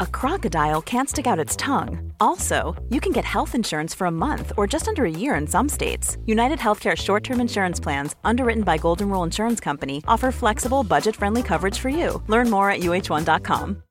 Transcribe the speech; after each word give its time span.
a 0.00 0.06
crocodile 0.06 0.82
can't 0.82 1.08
stick 1.08 1.26
out 1.26 1.38
its 1.38 1.56
tongue. 1.56 2.12
Also, 2.20 2.74
you 2.90 3.00
can 3.00 3.12
get 3.12 3.24
health 3.24 3.54
insurance 3.54 3.94
for 3.94 4.06
a 4.06 4.10
month 4.10 4.52
or 4.56 4.66
just 4.66 4.88
under 4.88 5.04
a 5.04 5.10
year 5.10 5.36
in 5.36 5.46
some 5.46 5.68
states. 5.68 6.16
United 6.26 6.58
Healthcare 6.58 6.96
short 6.96 7.22
term 7.22 7.40
insurance 7.40 7.80
plans, 7.80 8.16
underwritten 8.24 8.64
by 8.64 8.78
Golden 8.78 9.08
Rule 9.08 9.22
Insurance 9.22 9.60
Company, 9.60 10.02
offer 10.08 10.32
flexible, 10.32 10.82
budget 10.82 11.14
friendly 11.14 11.42
coverage 11.42 11.78
for 11.78 11.88
you. 11.88 12.22
Learn 12.26 12.50
more 12.50 12.70
at 12.70 12.80
uh1.com. 12.80 13.82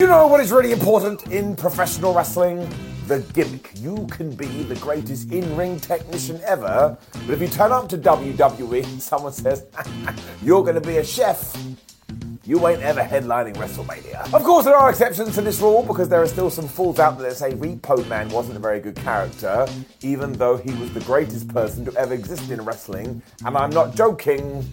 You 0.00 0.06
know 0.06 0.28
what 0.28 0.40
is 0.40 0.52
really 0.52 0.70
important 0.70 1.26
in 1.32 1.56
professional 1.56 2.14
wrestling? 2.14 2.68
The 3.08 3.18
gimmick. 3.32 3.72
You 3.74 4.06
can 4.12 4.30
be 4.30 4.46
the 4.62 4.76
greatest 4.76 5.32
in 5.32 5.56
ring 5.56 5.80
technician 5.80 6.40
ever, 6.46 6.96
but 7.26 7.30
if 7.30 7.40
you 7.40 7.48
turn 7.48 7.72
up 7.72 7.88
to 7.88 7.98
WWE 7.98 8.84
and 8.84 9.02
someone 9.10 9.32
says, 9.32 9.66
you're 10.42 10.62
going 10.62 10.76
to 10.76 10.80
be 10.80 10.98
a 10.98 11.04
chef, 11.04 11.52
you 12.48 12.66
ain't 12.66 12.80
ever 12.80 13.02
headlining 13.02 13.54
WrestleMania. 13.56 14.32
Of 14.32 14.42
course, 14.42 14.64
there 14.64 14.74
are 14.74 14.88
exceptions 14.88 15.34
to 15.34 15.42
this 15.42 15.60
rule 15.60 15.82
because 15.82 16.08
there 16.08 16.22
are 16.22 16.26
still 16.26 16.48
some 16.48 16.66
fools 16.66 16.98
out 16.98 17.18
there 17.18 17.28
that 17.28 17.36
say 17.36 17.52
Repo 17.52 18.08
Man 18.08 18.30
wasn't 18.30 18.56
a 18.56 18.58
very 18.58 18.80
good 18.80 18.96
character, 18.96 19.66
even 20.00 20.32
though 20.32 20.56
he 20.56 20.72
was 20.76 20.90
the 20.94 21.00
greatest 21.00 21.48
person 21.48 21.84
to 21.84 21.94
ever 21.96 22.14
exist 22.14 22.50
in 22.50 22.64
wrestling. 22.64 23.20
And 23.44 23.54
I'm 23.54 23.68
not 23.68 23.94
joking. 23.94 24.66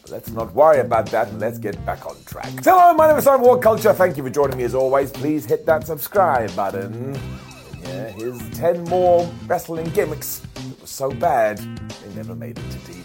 But 0.00 0.10
let's 0.10 0.30
not 0.30 0.54
worry 0.54 0.80
about 0.80 1.06
that 1.10 1.28
and 1.28 1.38
let's 1.38 1.58
get 1.58 1.84
back 1.84 2.06
on 2.06 2.16
track. 2.24 2.50
Hello, 2.64 2.94
my 2.94 3.08
name 3.08 3.18
is 3.18 3.24
Simon 3.24 3.46
WhatCulture. 3.46 3.94
Thank 3.94 4.16
you 4.16 4.22
for 4.22 4.30
joining 4.30 4.56
me 4.56 4.64
as 4.64 4.74
always. 4.74 5.10
Please 5.10 5.44
hit 5.44 5.66
that 5.66 5.86
subscribe 5.86 6.54
button. 6.56 7.14
Yeah, 7.82 8.08
here's 8.08 8.48
10 8.50 8.84
more 8.84 9.30
wrestling 9.46 9.90
gimmicks 9.90 10.38
that 10.54 10.80
were 10.80 10.86
so 10.86 11.10
bad 11.10 11.58
they 11.58 12.14
never 12.14 12.34
made 12.34 12.58
it 12.58 12.70
to 12.70 12.78
TV. 12.78 13.01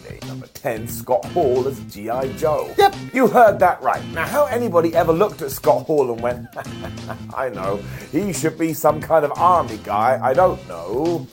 Number 0.68 0.80
10, 0.80 0.88
Scott 0.88 1.26
Hall 1.28 1.68
as 1.68 1.80
G.I. 1.94 2.34
Joe. 2.34 2.73
Yep, 2.78 2.96
you 3.14 3.28
heard 3.28 3.60
that 3.60 3.82
right. 3.82 4.04
Now, 4.10 4.26
how 4.26 4.46
anybody 4.46 4.94
ever 4.96 5.14
looked 5.14 5.42
at 5.42 5.52
Scott 5.52 5.86
Hall 5.86 6.12
and 6.12 6.22
went, 6.22 6.48
I 7.34 7.50
know, 7.50 7.78
he 8.12 8.34
should 8.34 8.58
be 8.58 8.74
some 8.74 9.00
kind 9.00 9.24
of 9.24 9.32
army 9.38 9.80
guy, 9.84 10.20
I 10.22 10.34
don't 10.34 10.66
know. 10.68 11.26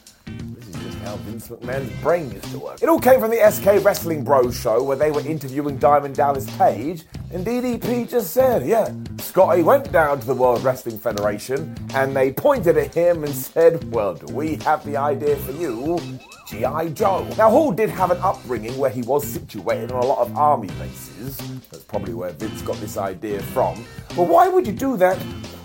How 1.14 1.20
Vince 1.20 1.46
McMahon's 1.46 2.02
brain 2.02 2.32
used 2.32 2.50
to 2.50 2.58
work. 2.58 2.82
It 2.82 2.88
all 2.88 2.98
came 2.98 3.20
from 3.20 3.30
the 3.30 3.48
SK 3.48 3.84
Wrestling 3.84 4.24
Bros 4.24 4.58
show 4.58 4.82
where 4.82 4.96
they 4.96 5.12
were 5.12 5.20
interviewing 5.20 5.76
Diamond 5.76 6.16
Dallas 6.16 6.44
Page, 6.56 7.04
and 7.32 7.46
DDP 7.46 8.10
just 8.10 8.32
said, 8.32 8.66
yeah, 8.66 8.92
Scotty 9.18 9.62
went 9.62 9.92
down 9.92 10.18
to 10.18 10.26
the 10.26 10.34
World 10.34 10.64
Wrestling 10.64 10.98
Federation 10.98 11.76
and 11.94 12.16
they 12.16 12.32
pointed 12.32 12.76
at 12.76 12.92
him 12.92 13.22
and 13.22 13.32
said, 13.32 13.92
well, 13.94 14.14
do 14.14 14.34
we 14.34 14.56
have 14.56 14.84
the 14.84 14.96
idea 14.96 15.36
for 15.36 15.52
you? 15.52 16.00
G.I. 16.48 16.88
Joe. 16.88 17.24
Now, 17.38 17.48
Hall 17.48 17.70
did 17.70 17.90
have 17.90 18.10
an 18.10 18.18
upbringing 18.18 18.76
where 18.76 18.90
he 18.90 19.02
was 19.02 19.24
situated 19.24 19.92
on 19.92 20.02
a 20.02 20.06
lot 20.06 20.18
of 20.18 20.36
army 20.36 20.68
bases. 20.80 21.36
That's 21.70 21.84
probably 21.84 22.14
where 22.14 22.30
Vince 22.30 22.60
got 22.62 22.76
this 22.78 22.96
idea 22.96 23.40
from. 23.40 23.84
But 24.16 24.24
why 24.24 24.48
would 24.48 24.66
you 24.66 24.72
do 24.72 24.96
that 24.96 25.16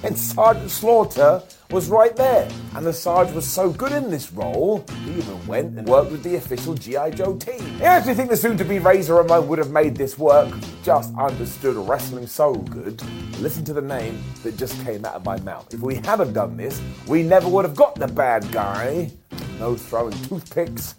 when 0.02 0.16
Sergeant 0.16 0.70
Slaughter 0.70 1.42
was 1.72 1.88
right 1.88 2.16
there? 2.16 2.50
And 2.76 2.86
the 2.86 2.94
Sarge 2.94 3.32
was 3.32 3.48
so 3.48 3.70
good 3.70 3.92
in 3.92 4.10
this 4.10 4.32
role, 4.32 4.84
he 5.04 5.12
even 5.12 5.48
went 5.48 5.78
and 5.78 5.88
worked 5.88 6.12
with 6.12 6.24
the 6.24 6.36
official 6.36 6.74
G.I. 6.74 7.12
Joe 7.12 7.36
team. 7.36 7.80
I 7.80 7.86
actually 7.86 8.16
think 8.16 8.32
the 8.32 8.38
soon 8.38 8.58
to 8.58 8.66
be 8.66 8.80
Razor 8.80 9.16
Ramon 9.16 9.48
would 9.48 9.60
have 9.60 9.70
made 9.70 9.96
this 9.96 10.18
work. 10.18 10.52
Just 10.84 11.14
understood 11.16 11.76
wrestling 11.76 12.26
so 12.26 12.56
good. 12.56 13.02
Listen 13.40 13.64
to 13.66 13.74
the 13.74 13.82
name 13.82 14.22
that 14.44 14.58
just 14.58 14.84
came 14.84 15.06
out 15.06 15.14
of 15.14 15.26
my 15.26 15.40
mouth. 15.42 15.72
If 15.74 15.82
we 15.82 15.96
hadn't 15.96 16.34
done 16.34 16.58
this, 16.58 16.82
we 17.08 17.22
never 17.22 17.48
would 17.48 17.66
have 17.66 17.76
got 17.76 17.96
the 17.96 18.08
bad 18.08 18.52
guy. 18.52 19.12
No 19.60 19.76
throwing 19.76 20.20
toothpicks. 20.24 20.96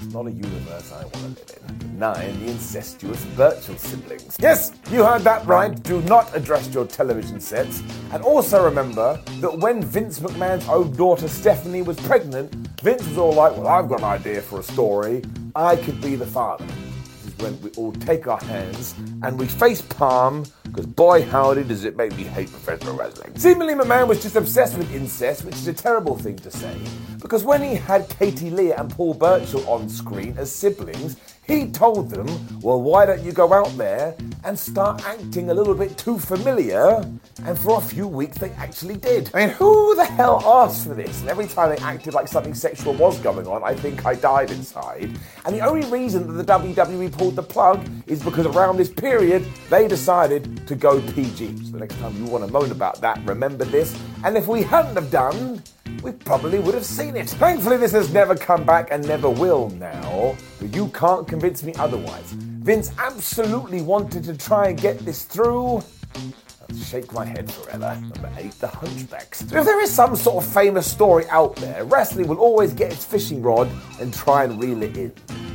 That's 0.00 0.14
not 0.14 0.26
a 0.28 0.30
universe 0.30 0.92
I 0.92 1.04
want 1.04 1.36
to 1.46 1.62
live 1.62 1.80
in. 1.82 1.98
Nine, 1.98 2.40
the 2.40 2.52
incestuous 2.52 3.22
virtual 3.36 3.76
siblings. 3.76 4.34
Yes, 4.40 4.72
you 4.90 5.04
heard 5.04 5.20
that 5.22 5.44
right. 5.46 5.70
Do 5.82 6.00
not 6.02 6.34
address 6.34 6.72
your 6.72 6.86
television 6.86 7.38
sets. 7.38 7.82
And 8.10 8.22
also 8.22 8.64
remember 8.64 9.20
that 9.40 9.58
when 9.58 9.82
Vince 9.82 10.20
McMahon's 10.20 10.66
own 10.70 10.96
daughter 10.96 11.28
Stephanie 11.28 11.82
was 11.82 12.00
pregnant, 12.00 12.54
Vince 12.80 13.06
was 13.08 13.18
all 13.18 13.34
like, 13.34 13.54
Well, 13.54 13.68
I've 13.68 13.90
got 13.90 13.98
an 13.98 14.06
idea 14.06 14.40
for 14.40 14.60
a 14.60 14.62
story. 14.62 15.22
I 15.54 15.76
could 15.76 16.00
be 16.00 16.16
the 16.16 16.26
father. 16.26 16.64
This 16.64 17.26
is 17.26 17.38
when 17.38 17.60
we 17.60 17.68
all 17.72 17.92
take 17.92 18.26
our 18.26 18.40
hands 18.40 18.94
and 19.22 19.38
we 19.38 19.48
face 19.48 19.82
palm 19.82 20.44
because 20.70 20.86
boy 20.86 21.24
howdy 21.24 21.64
does 21.64 21.84
it 21.84 21.96
make 21.96 22.16
me 22.16 22.24
hate 22.24 22.50
professional 22.50 22.96
wrestling. 22.96 23.36
Seemingly 23.36 23.74
McMahon 23.74 24.06
was 24.06 24.22
just 24.22 24.36
obsessed 24.36 24.78
with 24.78 24.92
incest, 24.94 25.44
which 25.44 25.56
is 25.56 25.66
a 25.66 25.72
terrible 25.72 26.16
thing 26.16 26.36
to 26.36 26.50
say, 26.50 26.76
because 27.20 27.44
when 27.44 27.62
he 27.62 27.74
had 27.74 28.08
Katie 28.08 28.50
Lea 28.50 28.72
and 28.72 28.90
Paul 28.90 29.14
Burchill 29.14 29.68
on 29.68 29.88
screen 29.88 30.34
as 30.38 30.52
siblings, 30.52 31.16
he 31.50 31.66
told 31.70 32.10
them, 32.10 32.26
well, 32.60 32.80
why 32.80 33.04
don't 33.04 33.22
you 33.22 33.32
go 33.32 33.52
out 33.52 33.76
there 33.76 34.14
and 34.44 34.56
start 34.58 35.04
acting 35.04 35.50
a 35.50 35.54
little 35.54 35.74
bit 35.74 35.98
too 35.98 36.18
familiar? 36.18 37.04
And 37.44 37.58
for 37.58 37.78
a 37.78 37.80
few 37.80 38.06
weeks, 38.06 38.38
they 38.38 38.50
actually 38.50 38.96
did. 38.96 39.30
I 39.34 39.46
mean, 39.46 39.54
who 39.54 39.94
the 39.96 40.04
hell 40.04 40.40
asked 40.44 40.86
for 40.86 40.94
this? 40.94 41.20
And 41.22 41.28
every 41.28 41.46
time 41.46 41.70
they 41.70 41.82
acted 41.82 42.14
like 42.14 42.28
something 42.28 42.54
sexual 42.54 42.94
was 42.94 43.18
going 43.18 43.46
on, 43.46 43.64
I 43.64 43.74
think 43.74 44.06
I 44.06 44.14
died 44.14 44.50
inside. 44.50 45.10
And 45.44 45.54
the 45.54 45.60
only 45.60 45.86
reason 45.90 46.36
that 46.36 46.46
the 46.46 46.52
WWE 46.52 47.10
pulled 47.12 47.34
the 47.34 47.42
plug 47.42 47.84
is 48.06 48.22
because 48.22 48.46
around 48.46 48.76
this 48.76 48.90
period, 48.90 49.44
they 49.70 49.88
decided 49.88 50.66
to 50.68 50.74
go 50.76 51.00
PG. 51.12 51.64
So 51.64 51.72
the 51.72 51.78
next 51.78 51.98
time 51.98 52.16
you 52.16 52.30
want 52.30 52.46
to 52.46 52.52
moan 52.52 52.70
about 52.70 53.00
that, 53.00 53.20
remember 53.24 53.64
this. 53.64 53.98
And 54.22 54.36
if 54.36 54.46
we 54.46 54.62
hadn't 54.62 54.94
have 54.94 55.10
done, 55.10 55.62
we 56.02 56.12
probably 56.12 56.58
would 56.58 56.74
have 56.74 56.84
seen 56.84 57.16
it. 57.16 57.28
Thankfully, 57.30 57.76
this 57.76 57.92
has 57.92 58.12
never 58.12 58.34
come 58.34 58.64
back 58.64 58.88
and 58.90 59.06
never 59.06 59.28
will 59.28 59.70
now, 59.70 60.36
but 60.60 60.74
you 60.74 60.88
can't 60.88 61.26
convince 61.26 61.62
me 61.62 61.74
otherwise. 61.74 62.32
Vince 62.32 62.92
absolutely 62.98 63.82
wanted 63.82 64.24
to 64.24 64.36
try 64.36 64.68
and 64.68 64.80
get 64.80 64.98
this 65.00 65.24
through. 65.24 65.82
I'll 66.16 66.76
shake 66.76 67.12
my 67.12 67.24
head 67.24 67.50
forever. 67.50 67.98
Number 68.00 68.30
eight, 68.38 68.52
the 68.52 68.68
hunchbacks. 68.68 69.42
If 69.42 69.50
there 69.50 69.80
is 69.82 69.90
some 69.90 70.14
sort 70.16 70.44
of 70.44 70.52
famous 70.52 70.90
story 70.90 71.26
out 71.28 71.56
there, 71.56 71.84
wrestling 71.84 72.28
will 72.28 72.38
always 72.38 72.72
get 72.72 72.92
its 72.92 73.04
fishing 73.04 73.42
rod 73.42 73.68
and 74.00 74.12
try 74.12 74.44
and 74.44 74.60
reel 74.62 74.82
it 74.82 74.96
in. 74.96 75.12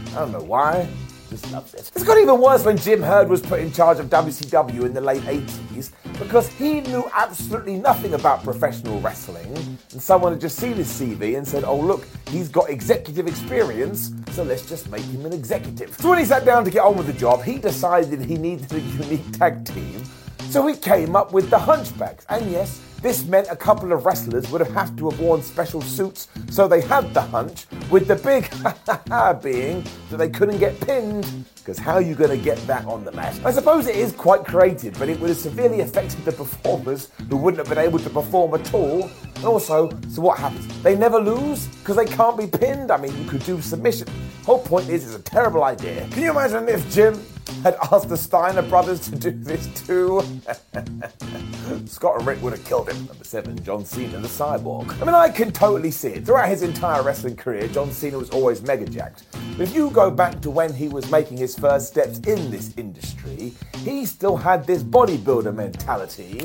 I 0.09 0.19
don't 0.19 0.31
know 0.31 0.41
why. 0.41 0.87
Just 1.29 1.51
love 1.51 1.71
this. 1.71 1.91
It's 1.95 2.03
got 2.03 2.17
even 2.17 2.39
worse 2.39 2.63
when 2.63 2.77
Jim 2.77 3.01
Herd 3.01 3.29
was 3.29 3.41
put 3.41 3.59
in 3.59 3.71
charge 3.71 3.99
of 3.99 4.07
WCW 4.07 4.83
in 4.83 4.93
the 4.93 5.01
late 5.01 5.23
80s 5.23 5.91
because 6.17 6.51
he 6.53 6.81
knew 6.81 7.09
absolutely 7.13 7.77
nothing 7.77 8.13
about 8.13 8.43
professional 8.43 8.99
wrestling. 9.01 9.47
And 9.91 10.01
someone 10.01 10.31
had 10.33 10.41
just 10.41 10.57
seen 10.57 10.73
his 10.73 10.87
CV 10.87 11.37
and 11.37 11.47
said, 11.47 11.63
oh, 11.63 11.79
look, 11.79 12.07
he's 12.29 12.49
got 12.49 12.69
executive 12.69 13.27
experience, 13.27 14.11
so 14.31 14.43
let's 14.43 14.67
just 14.67 14.89
make 14.89 15.03
him 15.03 15.25
an 15.25 15.33
executive. 15.33 15.95
So 15.95 16.09
when 16.09 16.19
he 16.19 16.25
sat 16.25 16.45
down 16.45 16.65
to 16.65 16.71
get 16.71 16.81
on 16.81 16.97
with 16.97 17.07
the 17.07 17.13
job, 17.13 17.43
he 17.43 17.57
decided 17.57 18.21
he 18.21 18.37
needed 18.37 18.71
a 18.73 18.79
unique 18.79 19.31
tag 19.33 19.65
team. 19.65 20.03
So 20.49 20.65
he 20.67 20.75
came 20.75 21.15
up 21.15 21.33
with 21.33 21.49
the 21.49 21.57
Hunchbacks. 21.57 22.25
And 22.29 22.51
yes, 22.51 22.81
this 23.05 23.23
meant 23.25 23.47
a 23.51 23.55
couple 23.55 23.93
of 23.93 24.03
wrestlers 24.03 24.49
would 24.49 24.61
have 24.61 24.73
had 24.73 24.97
to 24.97 25.07
have 25.07 25.19
worn 25.19 25.39
special 25.39 25.79
suits 25.79 26.27
so 26.49 26.67
they 26.67 26.81
had 26.81 27.13
the 27.13 27.21
hunch, 27.21 27.67
with 27.91 28.07
the 28.07 28.15
big 28.15 28.45
ha 29.07 29.31
being 29.31 29.83
that 30.09 30.17
they 30.17 30.27
couldn't 30.27 30.57
get 30.57 30.79
pinned. 30.81 31.45
Because 31.53 31.77
how 31.77 31.93
are 31.93 32.01
you 32.01 32.15
going 32.15 32.31
to 32.31 32.43
get 32.43 32.57
that 32.65 32.83
on 32.85 33.05
the 33.05 33.11
mat? 33.11 33.39
I 33.45 33.51
suppose 33.51 33.85
it 33.85 33.95
is 33.95 34.11
quite 34.11 34.43
creative, 34.43 34.97
but 34.97 35.07
it 35.07 35.19
would 35.19 35.29
have 35.29 35.37
severely 35.37 35.81
affected 35.81 36.25
the 36.25 36.31
performers 36.31 37.11
who 37.29 37.37
wouldn't 37.37 37.59
have 37.59 37.69
been 37.69 37.83
able 37.85 37.99
to 37.99 38.09
perform 38.09 38.55
at 38.55 38.73
all. 38.73 39.03
And 39.35 39.45
also, 39.45 39.91
so 40.09 40.23
what 40.23 40.39
happens? 40.39 40.65
They 40.81 40.95
never 40.95 41.19
lose 41.19 41.67
because 41.67 41.97
they 41.97 42.05
can't 42.05 42.39
be 42.39 42.47
pinned. 42.47 42.89
I 42.89 42.97
mean, 42.97 43.15
you 43.21 43.29
could 43.29 43.43
do 43.43 43.61
submission. 43.61 44.07
Whole 44.45 44.63
point 44.63 44.89
is, 44.89 45.05
it's 45.05 45.15
a 45.15 45.21
terrible 45.21 45.63
idea. 45.63 46.07
Can 46.09 46.23
you 46.23 46.31
imagine 46.31 46.67
if 46.69 46.91
Jim 46.91 47.23
had 47.63 47.75
asked 47.91 48.09
the 48.09 48.17
Steiner 48.17 48.61
brothers 48.61 48.99
to 49.09 49.15
do 49.15 49.31
this 49.31 49.67
too? 49.85 50.21
Scott 51.85 52.17
and 52.17 52.27
Rick 52.27 52.41
would 52.41 52.53
have 52.53 52.65
killed 52.65 52.89
him. 52.89 53.05
Number 53.05 53.23
seven, 53.23 53.61
John 53.63 53.85
Cena, 53.85 54.19
the 54.19 54.27
cyborg. 54.27 54.91
I 55.01 55.05
mean, 55.05 55.15
I 55.15 55.29
can 55.29 55.51
totally 55.51 55.91
see 55.91 56.09
it. 56.09 56.25
Throughout 56.25 56.49
his 56.49 56.63
entire 56.63 57.03
wrestling 57.03 57.35
career, 57.35 57.67
John 57.67 57.91
Cena 57.91 58.17
was 58.17 58.29
always 58.29 58.61
mega 58.61 58.85
jacked. 58.85 59.25
But 59.57 59.61
if 59.61 59.75
you 59.75 59.89
go 59.91 60.09
back 60.11 60.41
to 60.41 60.49
when 60.49 60.73
he 60.73 60.87
was 60.87 61.09
making 61.11 61.37
his 61.37 61.57
first 61.57 61.87
steps 61.87 62.19
in 62.19 62.51
this 62.51 62.73
industry, 62.77 63.53
he 63.77 64.05
still 64.05 64.37
had 64.37 64.65
this 64.65 64.83
bodybuilder 64.83 65.53
mentality. 65.53 66.41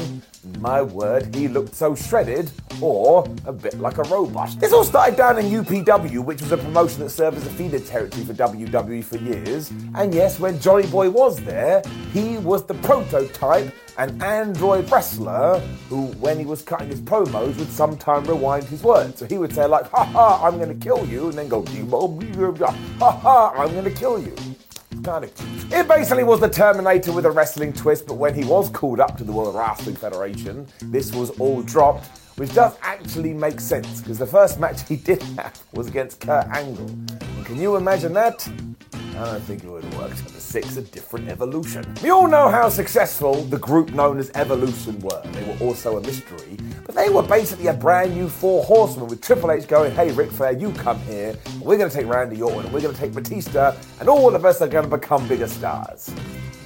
My 0.59 0.81
word, 0.81 1.35
he 1.35 1.49
looked 1.49 1.75
so 1.75 1.95
shredded, 1.95 2.51
or 2.81 3.27
a 3.45 3.53
bit 3.53 3.79
like 3.79 3.99
a 3.99 4.05
robot. 4.05 4.59
This 4.59 4.73
all 4.73 4.85
started 4.85 5.17
down 5.17 5.39
in 5.39 5.47
UPW, 5.47 6.25
which 6.25 6.41
was 6.41 6.51
a 6.53 6.57
promotion 6.57 7.01
that 7.01 7.11
served 7.11 7.37
as 7.37 7.47
a 7.47 7.51
feeder 7.51 7.79
territory 7.79 8.25
for 8.25 8.33
WWE 8.33 9.05
for 9.05 9.19
years. 9.19 9.71
And 9.95 10.15
yes, 10.15 10.41
when 10.41 10.59
Johnny 10.59 10.87
Boy 10.87 11.11
was 11.11 11.39
there, 11.41 11.83
he 12.13 12.39
was 12.39 12.65
the 12.65 12.75
prototype 12.75 13.75
an 13.99 14.23
android 14.23 14.91
wrestler 14.91 15.59
who, 15.91 16.07
when 16.21 16.39
he 16.39 16.47
was 16.47 16.63
cutting 16.63 16.89
his 16.89 17.03
promos, 17.03 17.55
would 17.59 17.71
sometime 17.71 18.25
rewind 18.25 18.65
his 18.65 18.83
words. 18.83 19.19
So 19.19 19.27
he 19.27 19.37
would 19.37 19.55
say 19.55 19.67
like, 19.67 19.91
"Ha 19.91 20.05
ha, 20.05 20.47
I'm 20.47 20.59
to 20.59 20.75
kill 20.75 21.05
you," 21.07 21.29
and 21.29 21.35
then 21.37 21.49
go, 21.49 21.63
"Ha 21.63 23.11
ha, 23.11 23.53
I'm 23.55 23.85
to 23.85 23.91
kill 23.91 24.19
you." 24.19 24.35
It 25.73 25.89
basically 25.89 26.25
was 26.25 26.41
the 26.41 26.49
Terminator 26.49 27.13
with 27.13 27.25
a 27.25 27.31
wrestling 27.31 27.73
twist, 27.73 28.07
but 28.07 28.15
when 28.15 28.35
he 28.35 28.45
was 28.45 28.69
called 28.71 29.01
up 29.01 29.17
to 29.19 29.25
the 29.25 29.33
World 29.33 29.55
Wrestling 29.55 29.97
Federation, 29.97 30.67
this 30.83 31.15
was 31.15 31.31
all 31.39 31.63
dropped, 31.63 32.07
which 32.37 32.55
does 32.55 32.77
actually 32.83 33.33
make 33.33 33.61
sense 33.61 34.01
because 34.01 34.19
the 34.19 34.27
first 34.27 34.61
match 34.61 34.83
he 34.89 34.97
did 34.97 35.23
have 35.23 35.63
was 35.73 35.89
against 35.89 36.21
Kurt 36.21 36.47
Angle. 36.49 36.89
And 36.89 37.47
can 37.47 37.57
you 37.57 37.77
imagine 37.77 38.13
that? 38.15 38.47
I 39.17 39.25
don't 39.25 39.43
think 39.43 39.65
it 39.65 39.71
would 39.71 39.85
have 39.85 39.97
worked. 39.99 40.40
Six, 40.51 40.77
a 40.77 40.83
different 40.83 41.29
evolution. 41.29 41.85
We 42.03 42.11
all 42.11 42.27
know 42.27 42.49
how 42.49 42.69
successful 42.71 43.45
the 43.45 43.57
group 43.57 43.93
known 43.93 44.19
as 44.19 44.33
Evolution 44.35 44.99
were. 44.99 45.23
They 45.27 45.45
were 45.45 45.57
also 45.65 45.97
a 45.97 46.01
mystery, 46.01 46.57
but 46.85 46.97
they 46.97 47.09
were 47.09 47.23
basically 47.23 47.69
a 47.69 47.73
brand 47.73 48.17
new 48.17 48.29
four 48.29 48.65
horsemen 48.65 49.07
with 49.07 49.23
Triple 49.23 49.53
H 49.53 49.69
going, 49.69 49.95
hey, 49.95 50.11
Ric 50.11 50.33
Flair, 50.33 50.51
you 50.51 50.73
come 50.73 50.99
here. 51.03 51.37
We're 51.61 51.79
going 51.79 51.89
to 51.89 51.97
take 51.97 52.09
Randy 52.09 52.43
Orton, 52.43 52.65
and 52.65 52.75
we're 52.75 52.81
going 52.81 52.93
to 52.93 53.01
take 53.01 53.15
Batista, 53.15 53.77
and 54.01 54.09
all 54.09 54.35
of 54.35 54.45
us 54.45 54.61
are 54.61 54.67
going 54.67 54.91
to 54.91 54.97
become 54.97 55.29
bigger 55.29 55.47
stars 55.47 56.13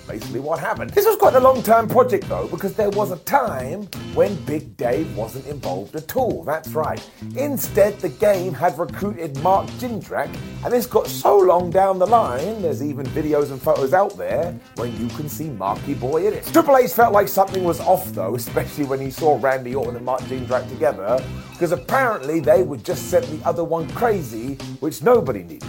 basically 0.06 0.40
what 0.40 0.58
happened. 0.58 0.90
This 0.90 1.06
was 1.06 1.16
quite 1.16 1.34
a 1.34 1.40
long 1.40 1.62
term 1.62 1.88
project 1.88 2.28
though, 2.28 2.48
because 2.48 2.74
there 2.74 2.90
was 2.90 3.10
a 3.10 3.18
time 3.18 3.84
when 4.14 4.34
Big 4.44 4.76
Dave 4.76 5.16
wasn't 5.16 5.46
involved 5.46 5.96
at 5.96 6.16
all. 6.16 6.44
That's 6.44 6.70
right. 6.70 7.00
Instead, 7.36 7.98
the 8.00 8.08
game 8.08 8.52
had 8.52 8.78
recruited 8.78 9.36
Mark 9.42 9.66
Jindrak, 9.78 10.34
and 10.64 10.72
this 10.72 10.86
got 10.86 11.06
so 11.06 11.38
long 11.38 11.70
down 11.70 11.98
the 11.98 12.06
line, 12.06 12.62
there's 12.62 12.82
even 12.82 13.06
videos 13.06 13.50
and 13.50 13.60
photos 13.60 13.92
out 13.92 14.16
there 14.16 14.52
when 14.76 14.96
you 15.00 15.08
can 15.16 15.28
see 15.28 15.50
Marky 15.50 15.94
Boy 15.94 16.26
in 16.26 16.34
it. 16.34 16.46
Triple 16.46 16.76
H 16.76 16.92
felt 16.92 17.12
like 17.12 17.28
something 17.28 17.64
was 17.64 17.80
off 17.80 18.06
though, 18.12 18.34
especially 18.34 18.84
when 18.84 19.00
he 19.00 19.10
saw 19.10 19.38
Randy 19.40 19.74
Orton 19.74 19.96
and 19.96 20.04
Mark 20.04 20.20
Jindrak 20.22 20.68
together, 20.68 21.22
because 21.52 21.72
apparently 21.72 22.40
they 22.40 22.62
would 22.62 22.84
just 22.84 23.10
sent 23.10 23.26
the 23.26 23.46
other 23.46 23.64
one 23.64 23.88
crazy, 23.90 24.54
which 24.80 25.02
nobody 25.02 25.42
needed. 25.42 25.64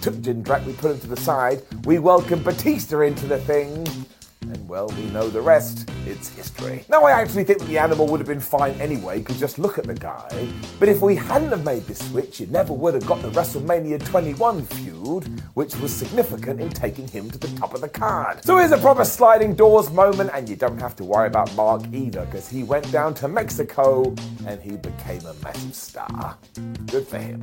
Took 0.00 0.14
Jindrak, 0.14 0.64
we 0.64 0.72
put 0.72 0.92
him 0.92 1.00
to 1.00 1.06
the 1.06 1.16
side, 1.16 1.62
we 1.84 1.98
welcomed 1.98 2.42
Batista 2.42 3.00
into 3.00 3.26
the 3.26 3.38
thing, 3.38 3.86
and 4.40 4.68
well, 4.68 4.88
we 4.88 5.04
know 5.10 5.28
the 5.28 5.42
rest. 5.42 5.90
It's 6.06 6.30
history. 6.30 6.84
Now, 6.88 7.04
I 7.04 7.12
actually 7.12 7.44
think 7.44 7.58
that 7.58 7.68
the 7.68 7.76
animal 7.76 8.06
would 8.06 8.18
have 8.18 8.26
been 8.26 8.40
fine 8.40 8.72
anyway, 8.80 9.18
because 9.18 9.38
just 9.38 9.58
look 9.58 9.78
at 9.78 9.84
the 9.84 9.94
guy. 9.94 10.48
But 10.78 10.88
if 10.88 11.02
we 11.02 11.14
hadn't 11.14 11.50
have 11.50 11.64
made 11.66 11.82
this 11.82 11.98
switch, 12.10 12.40
you 12.40 12.46
never 12.46 12.72
would 12.72 12.94
have 12.94 13.04
got 13.06 13.20
the 13.20 13.30
WrestleMania 13.30 14.02
21 14.06 14.64
feud, 14.64 15.24
which 15.52 15.76
was 15.76 15.94
significant 15.94 16.60
in 16.60 16.70
taking 16.70 17.06
him 17.06 17.30
to 17.30 17.38
the 17.38 17.48
top 17.58 17.74
of 17.74 17.82
the 17.82 17.88
card. 17.88 18.42
So 18.42 18.56
here's 18.56 18.72
a 18.72 18.78
proper 18.78 19.04
sliding 19.04 19.54
doors 19.54 19.90
moment, 19.90 20.30
and 20.32 20.48
you 20.48 20.56
don't 20.56 20.80
have 20.80 20.96
to 20.96 21.04
worry 21.04 21.26
about 21.26 21.54
Mark 21.54 21.82
either, 21.92 22.24
because 22.24 22.48
he 22.48 22.62
went 22.62 22.90
down 22.90 23.12
to 23.14 23.28
Mexico 23.28 24.14
and 24.46 24.62
he 24.62 24.76
became 24.76 25.24
a 25.26 25.34
massive 25.44 25.74
star. 25.74 26.38
Good 26.86 27.06
for 27.06 27.18
him. 27.18 27.42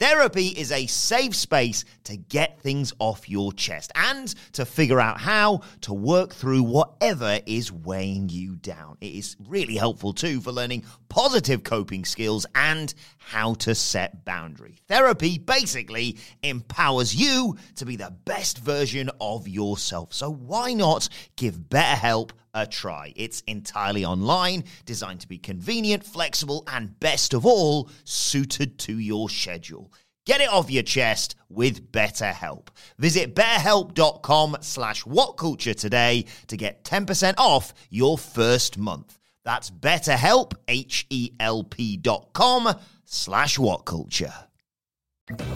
Therapy 0.00 0.46
is 0.46 0.72
a 0.72 0.86
safe 0.86 1.36
space 1.36 1.84
to 2.04 2.16
get 2.16 2.58
things 2.58 2.90
off 3.00 3.28
your 3.28 3.52
chest 3.52 3.92
and 3.94 4.34
to 4.54 4.64
figure 4.64 4.98
out 4.98 5.20
how 5.20 5.60
to 5.82 5.92
work 5.92 6.32
through 6.32 6.62
whatever 6.62 7.38
is 7.44 7.70
weighing 7.70 8.30
you 8.30 8.56
down. 8.56 8.96
It 9.02 9.12
is 9.12 9.36
really 9.46 9.76
helpful 9.76 10.14
too 10.14 10.40
for 10.40 10.52
learning 10.52 10.84
positive 11.10 11.62
coping 11.62 12.06
skills 12.06 12.46
and 12.54 12.94
how 13.18 13.52
to 13.54 13.74
set 13.74 14.24
boundary. 14.24 14.78
Therapy 14.88 15.36
basically 15.36 16.16
empowers 16.42 17.14
you 17.14 17.58
to 17.76 17.84
be 17.84 17.96
the 17.96 18.14
best 18.24 18.58
version 18.58 19.10
of 19.20 19.46
yourself. 19.46 20.14
So 20.14 20.30
why 20.30 20.72
not 20.72 21.10
give 21.36 21.56
BetterHelp 21.56 22.30
a 22.54 22.66
try. 22.66 23.12
It's 23.14 23.42
entirely 23.46 24.04
online, 24.04 24.64
designed 24.84 25.20
to 25.20 25.28
be 25.28 25.38
convenient, 25.38 26.04
flexible, 26.04 26.64
and 26.66 26.98
best 26.98 27.32
of 27.32 27.46
all, 27.46 27.88
suited 28.04 28.78
to 28.80 28.98
your 28.98 29.30
schedule. 29.30 29.92
Get 30.26 30.40
it 30.40 30.48
off 30.48 30.70
your 30.70 30.82
chest 30.82 31.34
with 31.48 31.92
BetterHelp. 31.92 32.68
Visit 32.98 33.34
betterhelp.com 33.34 34.58
slash 34.60 35.04
whatculture 35.04 35.74
today 35.74 36.26
to 36.48 36.56
get 36.56 36.84
10% 36.84 37.34
off 37.38 37.72
your 37.88 38.18
first 38.18 38.76
month. 38.76 39.19
That's 39.44 39.70
betterhelp, 39.70 40.54
H-E-L-P 40.68 41.96
dot 41.98 42.28
com 42.32 42.74
slash 43.04 43.58
whatculture. 43.58 44.34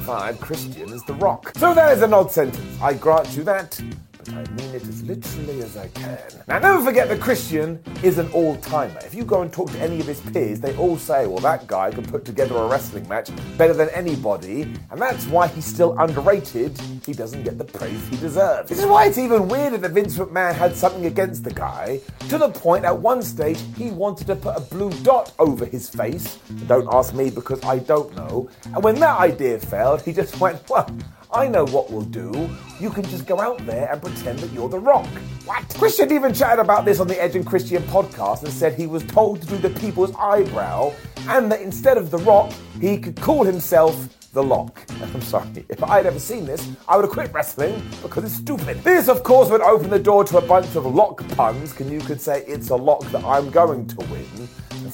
Five 0.05 0.41
Christian 0.41 0.93
is 0.93 1.03
the 1.05 1.15
rock. 1.15 1.53
So 1.57 1.75
that 1.75 1.97
is 1.97 2.03
an 2.03 2.15
odd 2.15 2.31
sentence. 2.31 2.81
I 2.81 2.95
grant 2.95 3.37
you 3.37 3.43
that. 3.45 3.81
I 4.29 4.45
mean 4.53 4.75
it 4.75 4.83
as 4.83 5.03
literally 5.03 5.61
as 5.63 5.77
I 5.77 5.89
can. 5.89 6.19
Now, 6.49 6.59
never 6.59 6.83
forget 6.83 7.09
that 7.09 7.21
Christian 7.21 7.83
is 8.03 8.19
an 8.19 8.31
all 8.33 8.57
timer. 8.57 8.99
If 9.05 9.15
you 9.15 9.25
go 9.25 9.43
and 9.43 9.53
talk 9.53 9.71
to 9.73 9.79
any 9.81 10.01
of 10.01 10.07
his 10.07 10.21
peers, 10.21 10.61
they 10.61 10.75
all 10.77 10.97
say, 10.97 11.27
well, 11.27 11.39
that 11.39 11.67
guy 11.67 11.91
can 11.91 12.05
put 12.05 12.25
together 12.25 12.57
a 12.57 12.67
wrestling 12.67 13.07
match 13.09 13.31
better 13.59 13.75
than 13.75 13.89
anybody, 13.91 14.63
and 14.91 15.01
that's 15.01 15.27
why 15.27 15.49
he's 15.49 15.65
still 15.65 15.99
underrated. 15.99 16.79
He 17.05 17.13
doesn't 17.13 17.43
get 17.43 17.59
the 17.59 17.65
praise 17.65 18.07
he 18.09 18.17
deserves. 18.17 18.69
This 18.69 18.79
is 18.79 18.87
why 18.87 19.07
it's 19.07 19.19
even 19.19 19.49
weirder 19.49 19.79
that 19.79 19.91
Vince 19.93 20.17
McMahon 20.17 20.55
had 20.55 20.75
something 20.75 21.07
against 21.07 21.45
the 21.45 21.53
guy, 21.53 22.01
to 22.29 22.39
the 22.39 22.49
point 22.49 22.85
at 22.85 22.97
one 22.97 23.23
stage 23.23 23.59
he 23.77 23.91
wanted 23.91 24.27
to 24.29 24.37
put 24.37 24.57
a 24.57 24.61
blue 24.61 24.91
dot 25.03 25.33
over 25.39 25.65
his 25.65 25.89
face. 25.89 26.39
Don't 26.67 26.89
ask 26.93 27.15
me 27.15 27.31
because 27.31 27.63
I 27.65 27.79
don't 27.79 28.15
know. 28.17 28.49
And 28.65 28.83
when 28.83 28.97
that 29.01 29.19
idea 29.19 29.59
failed, 29.59 30.03
he 30.03 30.13
just 30.13 30.41
went, 30.41 30.69
well, 30.69 30.89
I 31.35 31.49
know 31.49 31.65
what 31.67 31.91
we'll 31.91 32.03
do. 32.03 32.49
You 32.79 32.91
can 32.91 33.03
just 33.03 33.27
go 33.27 33.41
out 33.41 33.59
there 33.67 33.91
and 33.91 34.01
pretend 34.01 34.39
that 34.39 34.53
you're 34.53 34.69
The 34.69 34.79
Rock. 34.79 35.07
What? 35.45 35.69
Christian 35.71 36.13
even 36.13 36.33
chatted 36.33 36.61
about 36.61 36.85
this 36.85 37.01
on 37.01 37.09
the 37.09 37.21
Edge 37.21 37.35
and 37.35 37.45
Christian 37.45 37.83
podcast 37.85 38.45
and 38.45 38.53
said 38.53 38.75
he 38.75 38.87
was 38.87 39.03
told 39.03 39.43
to 39.43 39.49
do 39.49 39.59
the 39.59 39.71
people's 39.71 40.15
eyebrow 40.15 40.95
and 41.29 41.51
that 41.51 41.61
instead 41.61 41.99
of 41.99 42.13
The 42.13 42.19
Rock, 42.19 42.53
he 42.81 42.97
could 42.99 43.21
call 43.21 43.43
himself 43.43 44.09
the 44.33 44.43
Lock. 44.43 44.83
I'm 45.03 45.23
sorry, 45.23 45.65
if 45.69 45.83
I'd 45.83 46.07
ever 46.07 46.21
seen 46.21 46.45
this, 46.45 46.69
I 46.89 46.95
would 46.95 47.05
have 47.05 47.13
quit 47.13 47.33
wrestling 47.33 47.83
because 48.01 48.23
it's 48.23 48.35
stupid. 48.35 48.85
This, 48.85 49.09
of 49.09 49.25
course, 49.25 49.51
would 49.51 49.61
open 49.61 49.91
the 49.91 49.99
door 49.99 50.23
to 50.25 50.39
a 50.39 50.41
bunch 50.41 50.77
of 50.77 50.87
lock 50.87 51.27
puns, 51.31 51.79
and 51.81 51.91
you 51.91 52.01
could 52.01 52.21
say 52.21 52.45
it's 52.47 52.71
a 52.71 52.77
lock 52.77 53.03
that 53.13 53.25
I'm 53.25 53.51
going 53.51 53.87
to 53.89 53.97
win. 54.07 54.44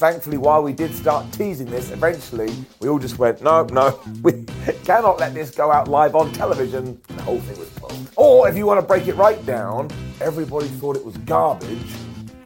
Thankfully, 0.00 0.38
while 0.38 0.62
we 0.62 0.72
did 0.72 0.94
start 0.94 1.30
teasing 1.30 1.66
this, 1.66 1.90
eventually 1.90 2.50
we 2.80 2.88
all 2.88 2.98
just 2.98 3.18
went, 3.18 3.42
no, 3.42 3.64
no, 3.64 4.00
we 4.22 4.44
cannot 4.82 5.20
let 5.20 5.34
this 5.34 5.50
go 5.50 5.70
out 5.70 5.88
live 5.88 6.14
on 6.14 6.32
television. 6.32 6.98
The 7.08 7.22
whole 7.22 7.38
thing 7.40 7.58
was 7.58 7.68
pulled. 7.68 8.10
Or 8.16 8.48
if 8.48 8.56
you 8.56 8.64
want 8.64 8.80
to 8.80 8.86
break 8.86 9.08
it 9.08 9.16
right 9.16 9.44
down, 9.44 9.90
everybody 10.22 10.68
thought 10.68 10.96
it 10.96 11.04
was 11.04 11.18
garbage 11.18 11.92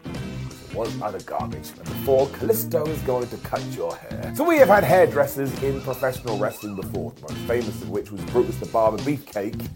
it 0.04 0.75
was 0.75 1.00
utter 1.00 1.20
garbage. 1.25 1.73
Before, 1.76 2.26
Kalisto 2.26 2.88
is 2.88 3.00
going 3.02 3.28
to 3.28 3.37
cut 3.37 3.62
your 3.66 3.94
hair. 3.94 4.32
So 4.34 4.42
we 4.42 4.58
have 4.58 4.66
had 4.66 4.82
hairdressers 4.82 5.62
in 5.62 5.80
professional 5.82 6.37
wrestling 6.37 6.75
before, 6.75 7.12
the 7.12 7.20
most 7.20 7.37
famous 7.46 7.80
of 7.82 7.90
which 7.90 8.11
was 8.11 8.20
Brutus 8.23 8.56
the 8.56 8.66
Barber 8.66 8.99
Beefcake. 8.99 9.68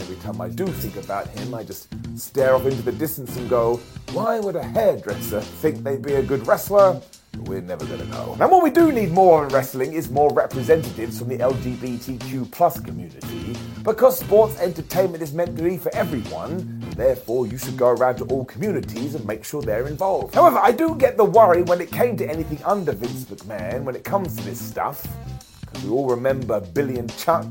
Every 0.00 0.16
time 0.16 0.40
I 0.40 0.48
do 0.48 0.66
think 0.66 0.96
about 0.96 1.28
him, 1.28 1.54
I 1.54 1.62
just 1.64 1.88
stare 2.16 2.54
off 2.54 2.66
into 2.66 2.82
the 2.82 2.92
distance 2.92 3.36
and 3.36 3.48
go, 3.48 3.76
why 4.12 4.40
would 4.40 4.56
a 4.56 4.62
hairdresser 4.62 5.40
think 5.40 5.82
they'd 5.82 6.02
be 6.02 6.14
a 6.14 6.22
good 6.22 6.46
wrestler? 6.46 7.00
We're 7.44 7.62
never 7.62 7.86
gonna 7.86 8.04
know. 8.04 8.36
And 8.38 8.50
what 8.50 8.62
we 8.62 8.70
do 8.70 8.92
need 8.92 9.10
more 9.10 9.44
in 9.44 9.48
wrestling 9.48 9.94
is 9.94 10.10
more 10.10 10.30
representatives 10.32 11.18
from 11.18 11.28
the 11.28 11.38
LGBTQ 11.38 12.50
plus 12.52 12.78
community, 12.78 13.56
because 13.82 14.18
sports 14.18 14.60
entertainment 14.60 15.22
is 15.22 15.32
meant 15.32 15.56
to 15.56 15.62
be 15.62 15.78
for 15.78 15.94
everyone. 15.94 16.50
And 16.52 16.92
therefore, 16.92 17.46
you 17.46 17.56
should 17.56 17.78
go 17.78 17.88
around 17.88 18.16
to 18.16 18.24
all 18.26 18.44
communities 18.44 19.14
and 19.14 19.24
make 19.26 19.44
sure 19.44 19.62
they're 19.62 19.88
involved. 19.88 20.34
However, 20.34 20.58
I 20.58 20.72
do 20.72 20.94
get 20.94 21.16
the 21.16 21.24
worry 21.24 21.62
when 21.62 21.80
it 21.80 21.90
came 21.90 22.18
to 22.18 22.28
anything 22.28 22.62
under 22.64 22.92
Vince 22.92 23.24
McMahon 23.24 23.84
when 23.84 23.96
it 23.96 24.04
comes 24.04 24.36
to 24.36 24.44
this 24.44 24.60
stuff. 24.60 25.06
Because 25.62 25.84
we 25.84 25.90
all 25.90 26.08
remember 26.10 26.60
Billy 26.60 26.98
and 26.98 27.16
Chuck, 27.16 27.50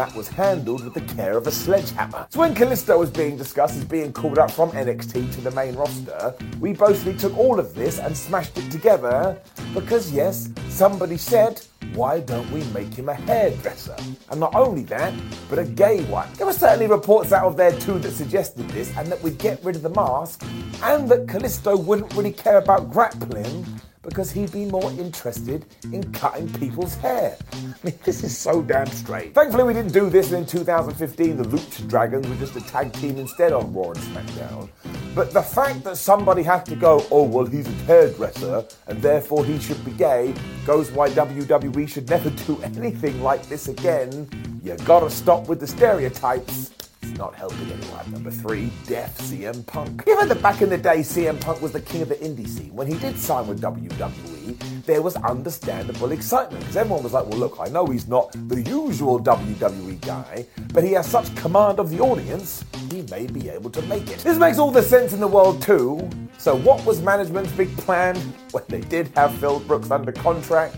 that 0.00 0.14
was 0.14 0.28
handled 0.28 0.82
with 0.82 0.94
the 0.94 1.14
care 1.14 1.36
of 1.36 1.46
a 1.46 1.50
sledgehammer. 1.50 2.26
So 2.30 2.40
when 2.40 2.54
Kalisto 2.54 2.98
was 2.98 3.10
being 3.10 3.36
discussed 3.36 3.76
as 3.76 3.84
being 3.84 4.14
called 4.14 4.38
up 4.38 4.50
from 4.50 4.70
NXT 4.70 5.30
to 5.34 5.40
the 5.42 5.50
main 5.50 5.74
roster, 5.74 6.34
we 6.58 6.72
basically 6.72 7.18
took 7.18 7.36
all 7.36 7.60
of 7.60 7.74
this 7.74 7.98
and 7.98 8.16
smashed 8.16 8.56
it 8.56 8.70
together 8.70 9.38
because, 9.74 10.10
yes, 10.10 10.48
somebody 10.70 11.18
said, 11.18 11.60
why 11.92 12.20
don't 12.20 12.50
we 12.50 12.64
make 12.72 12.94
him 12.94 13.10
a 13.10 13.14
hairdresser? 13.14 13.96
And 14.30 14.40
not 14.40 14.54
only 14.54 14.84
that, 14.84 15.12
but 15.50 15.58
a 15.58 15.66
gay 15.66 16.02
one. 16.04 16.32
There 16.38 16.46
were 16.46 16.54
certainly 16.54 16.86
reports 16.86 17.32
out 17.32 17.44
of 17.44 17.58
there 17.58 17.78
too 17.78 17.98
that 17.98 18.12
suggested 18.12 18.70
this 18.70 18.96
and 18.96 19.06
that 19.08 19.22
we'd 19.22 19.36
get 19.36 19.62
rid 19.62 19.76
of 19.76 19.82
the 19.82 19.90
mask 19.90 20.42
and 20.82 21.10
that 21.10 21.26
Kalisto 21.26 21.78
wouldn't 21.78 22.14
really 22.14 22.32
care 22.32 22.56
about 22.56 22.90
grappling 22.90 23.66
because 24.10 24.30
he'd 24.30 24.52
be 24.52 24.66
more 24.66 24.90
interested 24.92 25.64
in 25.84 26.12
cutting 26.12 26.52
people's 26.54 26.96
hair. 26.96 27.36
I 27.52 27.56
mean, 27.82 27.98
this 28.04 28.22
is 28.22 28.36
so 28.36 28.60
damn 28.60 28.86
strange. 28.88 29.34
Thankfully, 29.34 29.64
we 29.64 29.72
didn't 29.72 29.92
do 29.92 30.10
this, 30.10 30.32
in 30.32 30.44
2015, 30.44 31.36
the 31.36 31.44
Lucha 31.44 31.88
Dragons 31.88 32.28
were 32.28 32.34
just 32.34 32.56
a 32.56 32.60
tag 32.60 32.92
team 32.94 33.16
instead 33.16 33.52
on 33.52 33.72
Raw 33.72 33.92
and 33.92 33.98
SmackDown. 33.98 34.68
But 35.14 35.32
the 35.32 35.42
fact 35.42 35.84
that 35.84 35.96
somebody 35.96 36.42
had 36.42 36.66
to 36.66 36.76
go, 36.76 37.06
oh, 37.10 37.22
well, 37.22 37.46
he's 37.46 37.66
a 37.66 37.72
hairdresser, 37.86 38.64
and 38.88 39.00
therefore 39.00 39.44
he 39.44 39.58
should 39.58 39.82
be 39.84 39.92
gay, 39.92 40.34
goes 40.66 40.90
why 40.90 41.08
WWE 41.10 41.88
should 41.88 42.10
never 42.10 42.30
do 42.46 42.60
anything 42.62 43.22
like 43.22 43.46
this 43.48 43.68
again. 43.68 44.28
You 44.62 44.76
gotta 44.84 45.08
stop 45.08 45.48
with 45.48 45.60
the 45.60 45.66
stereotypes 45.66 46.72
not 47.20 47.34
helping 47.34 47.70
anyone. 47.70 48.10
Number 48.10 48.30
three, 48.30 48.72
deaf 48.86 49.16
CM 49.18 49.64
Punk. 49.66 50.06
Given 50.06 50.26
that 50.28 50.40
back 50.40 50.62
in 50.62 50.70
the 50.70 50.78
day 50.78 51.00
CM 51.00 51.38
Punk 51.38 51.60
was 51.60 51.70
the 51.70 51.80
king 51.80 52.00
of 52.00 52.08
the 52.08 52.14
indie 52.16 52.48
scene, 52.48 52.74
when 52.74 52.86
he 52.86 52.98
did 52.98 53.18
sign 53.18 53.46
with 53.46 53.60
WWE, 53.60 54.84
there 54.86 55.02
was 55.02 55.16
understandable 55.16 56.12
excitement 56.12 56.60
because 56.60 56.78
everyone 56.78 57.02
was 57.02 57.12
like, 57.12 57.26
well, 57.26 57.38
look, 57.38 57.58
I 57.60 57.68
know 57.68 57.84
he's 57.84 58.08
not 58.08 58.32
the 58.48 58.62
usual 58.62 59.20
WWE 59.20 60.00
guy, 60.00 60.46
but 60.72 60.82
he 60.82 60.92
has 60.92 61.06
such 61.06 61.34
command 61.36 61.78
of 61.78 61.90
the 61.90 62.00
audience, 62.00 62.64
he 62.90 63.02
may 63.10 63.26
be 63.26 63.50
able 63.50 63.68
to 63.68 63.82
make 63.82 64.08
it. 64.10 64.20
This 64.20 64.38
makes 64.38 64.58
all 64.58 64.70
the 64.70 64.82
sense 64.82 65.12
in 65.12 65.20
the 65.20 65.28
world, 65.28 65.60
too. 65.60 66.08
So, 66.38 66.56
what 66.56 66.82
was 66.86 67.02
management's 67.02 67.52
big 67.52 67.76
plan 67.76 68.16
when 68.52 68.64
they 68.68 68.80
did 68.80 69.08
have 69.08 69.34
Phil 69.34 69.60
Brooks 69.60 69.90
under 69.90 70.10
contract? 70.10 70.74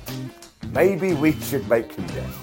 Maybe 0.73 1.15
we 1.15 1.33
should 1.41 1.69
make 1.69 1.93
him 1.93 2.05
deaf. 2.09 2.43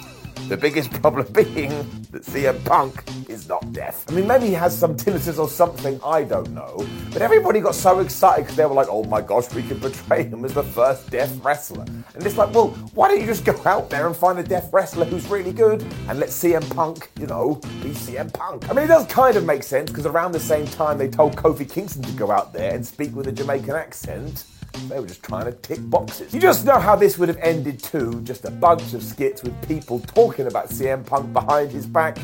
The 0.50 0.58
biggest 0.58 0.89
problem 1.01 1.32
being 1.32 1.70
that 2.10 2.24
CM 2.24 2.65
Punk 2.65 3.03
is 3.29 3.38
not 3.50 3.74
deaf. 3.74 4.06
I 4.08 4.13
mean, 4.13 4.27
maybe 4.27 4.46
he 4.46 4.53
has 4.53 4.77
some 4.77 4.96
tinnitus 4.96 5.39
or 5.39 5.50
something, 5.50 6.00
I 6.06 6.24
don't 6.24 6.51
know. 6.51 6.86
But 7.12 7.24
everybody 7.24 7.60
got 7.60 7.75
so 7.75 8.00
excited 8.00 8.44
because 8.44 8.56
they 8.56 8.65
were 8.65 8.75
like, 8.75 8.88
oh 8.89 9.03
my 9.06 9.22
gosh, 9.22 9.51
we 9.53 9.63
can 9.63 9.79
portray 9.79 10.24
him 10.24 10.46
as 10.46 10.53
the 10.53 10.63
first 10.63 11.10
deaf 11.10 11.44
wrestler. 11.44 11.84
And 11.84 12.25
it's 12.25 12.38
like, 12.38 12.53
well, 12.53 12.70
why 12.94 13.08
don't 13.08 13.20
you 13.20 13.25
just 13.25 13.44
go 13.44 13.60
out 13.65 13.89
there 13.89 14.06
and 14.06 14.15
find 14.15 14.38
a 14.39 14.44
deaf 14.44 14.72
wrestler 14.72 15.06
who's 15.06 15.27
really 15.27 15.51
good 15.51 15.82
and 16.08 16.20
let 16.20 16.29
CM 16.29 16.68
Punk, 16.75 17.10
you 17.20 17.25
know, 17.25 17.56
be 17.82 17.89
CM 17.89 18.32
Punk? 18.32 18.70
I 18.70 18.74
mean, 18.74 18.86
it 18.86 18.88
does 18.88 19.08
kind 19.08 19.36
of 19.36 19.46
make 19.46 19.63
sense 19.63 19.89
because 19.89 20.06
around 20.06 20.32
the 20.32 20.39
same 20.39 20.68
time 20.68 20.98
they 20.98 21.10
told 21.10 21.36
Kofi 21.36 21.70
Kingston 21.70 22.03
to 22.03 22.12
go 22.13 22.32
out 22.32 22.53
there 22.53 22.75
and 22.75 22.86
speak 22.86 23.15
with 23.15 23.27
a 23.27 23.32
Jamaican 23.32 23.75
accent. 23.75 24.46
They 24.88 25.00
were 25.00 25.08
just 25.08 25.24
trying 25.24 25.46
to 25.46 25.51
tick 25.51 25.79
boxes. 25.89 26.34
You 26.34 26.39
just 26.39 26.65
know 26.65 26.79
how 26.79 26.96
this 26.96 27.18
would 27.18 27.27
have 27.27 27.39
ended 27.39 27.82
too. 27.82 28.22
Just 28.24 28.46
a 28.46 28.51
bunch 28.51 28.94
of 28.94 29.03
skits 29.03 29.44
with 29.44 29.68
people 29.68 30.00
talking 30.01 30.48
about 30.48 30.70
CM 30.70 31.06
Punk 31.06 31.34
behind 31.34 31.72
his 31.72 31.86
back, 31.86 32.18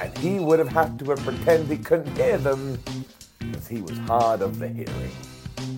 and 0.00 0.16
he 0.18 0.38
would 0.38 0.58
have 0.58 0.68
had 0.68 0.98
to 0.98 1.10
have 1.10 1.18
pretended 1.20 1.68
he 1.68 1.82
couldn't 1.82 2.16
hear 2.16 2.38
them 2.38 2.78
because 3.38 3.66
he 3.68 3.82
was 3.82 3.98
hard 3.98 4.42
of 4.42 4.58
the 4.58 4.68
hearing. 4.68 5.10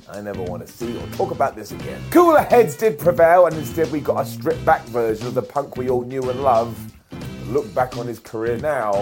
I 0.08 0.20
never 0.20 0.42
want 0.42 0.66
to 0.66 0.72
see 0.72 0.96
or 0.96 1.06
talk 1.08 1.30
about 1.30 1.56
this 1.56 1.72
again. 1.72 2.00
Cooler 2.10 2.42
heads 2.42 2.76
did 2.76 2.98
prevail, 2.98 3.46
and 3.46 3.56
instead 3.56 3.90
we 3.90 4.00
got 4.00 4.20
a 4.20 4.26
stripped 4.26 4.64
back 4.64 4.84
version 4.86 5.26
of 5.26 5.34
the 5.34 5.42
punk 5.42 5.76
we 5.76 5.88
all 5.88 6.02
knew 6.02 6.28
and 6.28 6.42
loved. 6.42 6.92
Look 7.46 7.72
back 7.74 7.96
on 7.96 8.06
his 8.06 8.18
career 8.18 8.58
now, 8.58 8.92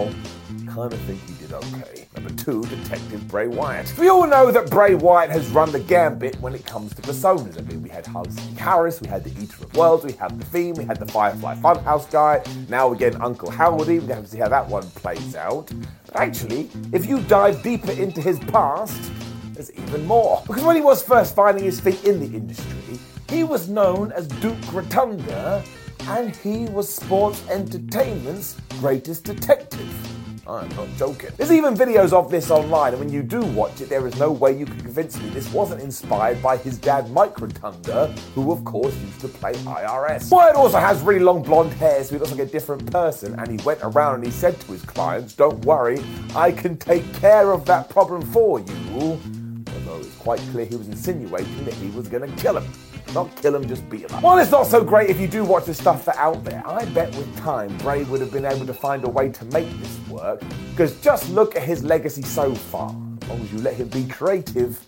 kind 0.67 0.91
of 0.91 0.99
think 1.01 1.21
he 1.27 1.33
did 1.35 1.53
okay. 1.53 1.98
Number 2.15 2.31
two, 2.31 2.63
Detective 2.63 3.27
Bray 3.27 3.47
Wyatt. 3.47 3.93
We 3.95 4.09
all 4.09 4.25
know 4.25 4.49
that 4.49 4.71
Bray 4.71 4.95
Wyatt 4.95 5.29
has 5.29 5.47
run 5.51 5.71
the 5.71 5.79
gambit 5.79 6.41
when 6.41 6.55
it 6.55 6.65
comes 6.65 6.95
to 6.95 7.03
personas. 7.03 7.59
I 7.59 7.61
mean, 7.61 7.83
we 7.83 7.89
had 7.89 8.07
Husky 8.07 8.55
Harris, 8.55 8.99
we 8.99 9.07
had 9.07 9.23
the 9.23 9.29
Eater 9.39 9.63
of 9.63 9.75
Worlds, 9.75 10.03
we 10.03 10.13
had 10.13 10.39
the 10.39 10.45
Fiend, 10.45 10.79
we 10.79 10.85
had 10.85 10.97
the 10.97 11.05
Firefly 11.05 11.55
Funhouse 11.57 12.09
guy. 12.09 12.43
Now 12.67 12.87
we're 12.87 12.95
getting 12.95 13.21
Uncle 13.21 13.51
Howdy. 13.51 13.99
We 13.99 14.07
have 14.07 14.23
to 14.23 14.29
see 14.29 14.39
how 14.39 14.49
that 14.49 14.67
one 14.67 14.89
plays 14.91 15.35
out. 15.35 15.71
But 16.07 16.15
actually, 16.15 16.71
if 16.91 17.05
you 17.05 17.21
dive 17.21 17.61
deeper 17.61 17.91
into 17.91 18.21
his 18.21 18.39
past, 18.39 19.11
there's 19.53 19.71
even 19.73 20.07
more. 20.07 20.41
Because 20.47 20.63
when 20.63 20.75
he 20.75 20.81
was 20.81 21.03
first 21.03 21.35
finding 21.35 21.63
his 21.63 21.79
feet 21.79 22.03
in 22.05 22.19
the 22.19 22.35
industry, 22.35 22.97
he 23.29 23.43
was 23.43 23.69
known 23.69 24.11
as 24.13 24.27
Duke 24.27 24.57
Rotunda, 24.73 25.63
and 26.07 26.35
he 26.37 26.65
was 26.65 26.91
sports 26.91 27.47
entertainment's 27.49 28.57
greatest 28.79 29.25
detective. 29.25 30.08
I'm 30.49 30.69
not 30.75 30.87
joking. 30.97 31.29
There's 31.37 31.51
even 31.51 31.75
videos 31.75 32.11
of 32.11 32.31
this 32.31 32.49
online, 32.49 32.93
and 32.93 32.99
when 32.99 33.13
you 33.13 33.21
do 33.21 33.41
watch 33.41 33.81
it, 33.81 33.89
there 33.89 34.07
is 34.07 34.17
no 34.17 34.31
way 34.31 34.57
you 34.57 34.65
can 34.65 34.79
convince 34.79 35.19
me 35.19 35.29
this 35.29 35.51
wasn't 35.53 35.81
inspired 35.81 36.41
by 36.41 36.57
his 36.57 36.77
dad, 36.77 37.11
Mike 37.11 37.39
Rotunda, 37.39 38.07
who 38.33 38.51
of 38.51 38.65
course 38.65 38.95
used 38.97 39.21
to 39.21 39.27
play 39.27 39.53
IRS. 39.53 40.31
Wyatt 40.31 40.55
also 40.55 40.79
has 40.79 41.01
really 41.01 41.19
long 41.19 41.43
blonde 41.43 41.71
hair, 41.73 42.03
so 42.03 42.15
he 42.15 42.19
looks 42.19 42.31
like 42.31 42.39
a 42.39 42.51
different 42.51 42.91
person, 42.91 43.39
and 43.39 43.59
he 43.59 43.63
went 43.65 43.79
around 43.83 44.15
and 44.15 44.25
he 44.25 44.31
said 44.31 44.59
to 44.61 44.71
his 44.71 44.81
clients, 44.81 45.33
Don't 45.33 45.63
worry, 45.65 45.99
I 46.35 46.51
can 46.51 46.77
take 46.77 47.13
care 47.13 47.51
of 47.51 47.65
that 47.65 47.89
problem 47.89 48.23
for 48.23 48.59
you. 48.59 48.75
Although 48.87 49.99
it's 49.99 50.15
quite 50.15 50.39
clear 50.51 50.65
he 50.65 50.75
was 50.75 50.87
insinuating 50.87 51.65
that 51.65 51.75
he 51.75 51.89
was 51.91 52.09
to 52.09 52.27
kill 52.37 52.57
him. 52.57 52.88
Not 53.13 53.35
kill 53.41 53.55
him, 53.55 53.67
just 53.67 53.89
beat 53.89 54.01
him 54.01 54.13
up. 54.13 54.23
While 54.23 54.37
it's 54.37 54.51
not 54.51 54.67
so 54.67 54.83
great 54.83 55.09
if 55.09 55.19
you 55.19 55.27
do 55.27 55.43
watch 55.43 55.65
the 55.65 55.73
stuff 55.73 56.05
that 56.05 56.17
out 56.17 56.43
there, 56.43 56.61
I 56.65 56.85
bet 56.85 57.15
with 57.15 57.35
time 57.37 57.75
Bray 57.79 58.03
would 58.03 58.21
have 58.21 58.31
been 58.31 58.45
able 58.45 58.65
to 58.65 58.73
find 58.73 59.03
a 59.03 59.09
way 59.09 59.29
to 59.29 59.45
make 59.45 59.69
this 59.79 59.99
work. 60.07 60.41
Because 60.71 60.99
just 61.01 61.29
look 61.29 61.55
at 61.55 61.63
his 61.63 61.83
legacy 61.83 62.21
so 62.21 62.53
far. 62.53 62.89
As 63.21 63.29
long 63.29 63.41
as 63.41 63.53
you 63.53 63.59
let 63.59 63.75
him 63.75 63.87
be 63.89 64.07
creative, 64.07 64.79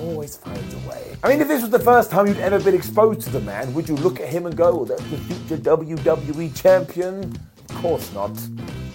always 0.00 0.36
finds 0.36 0.74
a 0.74 0.88
way. 0.88 1.16
I 1.22 1.28
mean, 1.28 1.40
if 1.40 1.48
this 1.48 1.62
was 1.62 1.70
the 1.70 1.78
first 1.78 2.10
time 2.10 2.26
you'd 2.26 2.38
ever 2.38 2.60
been 2.60 2.74
exposed 2.74 3.22
to 3.22 3.30
the 3.30 3.40
man, 3.40 3.72
would 3.74 3.88
you 3.88 3.96
look 3.96 4.20
at 4.20 4.28
him 4.28 4.46
and 4.46 4.56
go, 4.56 4.80
oh, 4.80 4.84
that's 4.84 5.02
the 5.04 5.18
future 5.18 5.56
WWE 5.56 6.54
champion? 6.54 7.34
Of 7.68 7.76
course 7.76 8.12
not 8.12 8.36